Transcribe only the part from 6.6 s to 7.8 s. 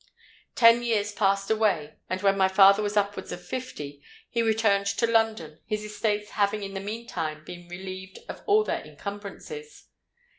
in the meantime been